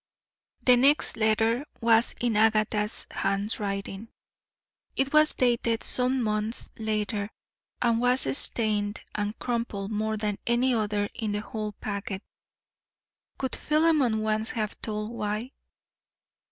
The 0.65 0.77
next 0.77 1.15
letter 1.15 1.63
was 1.79 2.15
in 2.19 2.35
Agatha's 2.35 3.05
handwriting. 3.11 4.07
It 4.95 5.13
was 5.13 5.35
dated 5.35 5.83
some 5.83 6.23
months 6.23 6.71
later 6.79 7.29
and 7.83 7.99
was 7.99 8.27
stained 8.35 9.01
and 9.13 9.37
crumpled 9.37 9.91
more 9.91 10.17
than 10.17 10.39
any 10.47 10.73
other 10.73 11.07
in 11.13 11.33
the 11.33 11.41
whole 11.41 11.73
packet. 11.73 12.23
Could 13.37 13.55
Philemon 13.55 14.21
once 14.21 14.49
have 14.49 14.81
told 14.81 15.11
why? 15.11 15.51